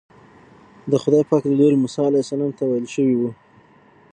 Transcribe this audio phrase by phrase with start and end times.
[0.91, 3.31] د خدای پاک له لوري موسی علیه السلام ته ویل شوي وو.